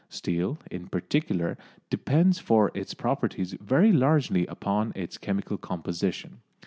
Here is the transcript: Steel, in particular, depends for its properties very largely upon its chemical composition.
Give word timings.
Steel, 0.09 0.57
in 0.71 0.87
particular, 0.87 1.59
depends 1.91 2.39
for 2.39 2.71
its 2.73 2.95
properties 2.95 3.53
very 3.61 3.91
largely 3.91 4.47
upon 4.47 4.91
its 4.95 5.19
chemical 5.19 5.59
composition. 5.59 6.39